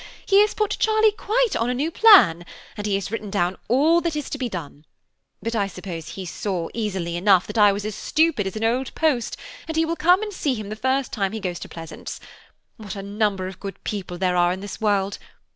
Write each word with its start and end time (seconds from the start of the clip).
He 0.25 0.41
has 0.41 0.55
put 0.55 0.77
Charlie 0.79 1.11
quite 1.11 1.55
on 1.55 1.69
a 1.69 1.75
new 1.75 1.91
plan, 1.91 2.43
and 2.75 2.87
he 2.87 2.95
has 2.95 3.11
written 3.11 3.29
down 3.29 3.55
all 3.67 4.01
that 4.01 4.15
is 4.15 4.31
to 4.31 4.39
be 4.39 4.49
done; 4.49 4.83
but 5.43 5.53
I 5.55 5.67
suppose 5.67 6.07
he 6.09 6.25
saw, 6.25 6.69
easily 6.73 7.15
enough, 7.15 7.45
that 7.45 7.57
I 7.59 7.71
was 7.71 7.85
as 7.85 7.93
stupid 7.93 8.47
as 8.47 8.55
an 8.55 8.63
old 8.63 8.95
post, 8.95 9.37
and 9.67 9.77
he 9.77 9.85
will 9.85 9.95
come 9.95 10.23
and 10.23 10.33
see 10.33 10.55
him 10.55 10.69
the 10.69 10.75
first 10.75 11.13
time 11.13 11.33
he 11.33 11.39
goes 11.39 11.59
to 11.59 11.69
Pleasance. 11.69 12.19
What 12.77 12.95
a 12.95 13.03
number 13.03 13.45
of 13.45 13.59
good 13.59 13.77
people 13.83 14.17
there 14.17 14.35
are 14.35 14.51
in 14.51 14.61
this 14.61 14.81
world! 14.81 15.19